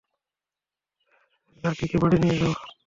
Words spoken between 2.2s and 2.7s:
নিয়ে যাও।